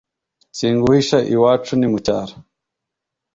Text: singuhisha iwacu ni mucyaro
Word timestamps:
singuhisha 0.57 1.17
iwacu 1.33 1.73
ni 1.77 1.87
mucyaro 1.91 2.35